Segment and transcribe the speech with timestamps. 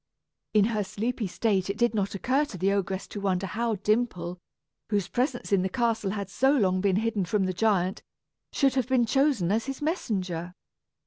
[0.55, 4.39] In her sleepy state, it did not occur to the ogress to wonder how Dimple,
[4.89, 8.01] whose presence in the castle had so long been hidden from the giant,
[8.51, 10.55] should have been chosen as his messenger.